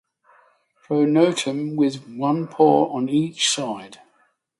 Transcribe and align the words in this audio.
Pronotum 0.87 1.75
with 1.75 2.07
one 2.09 2.47
pore 2.47 2.89
on 2.91 3.07
each 3.07 3.47
side. 3.47 3.99